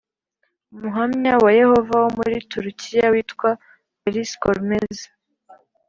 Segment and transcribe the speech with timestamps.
[0.73, 3.49] Umuhamya wa Yehova wo muri Turukiya witwa
[4.01, 4.97] Baris Gormez